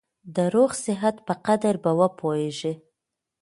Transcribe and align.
د 0.35 0.37
روغ 0.53 0.71
صحت 0.85 1.15
په 1.27 1.33
قدر 1.45 1.75
به 1.83 1.91
وپوهېږې! 1.99 2.73